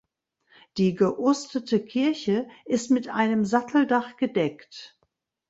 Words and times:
Die 0.77 0.95
geostete 0.95 1.79
Kirche 1.79 2.49
ist 2.65 2.89
mit 2.89 3.07
einem 3.07 3.45
Satteldach 3.45 4.17
gedeckt. 4.17 4.97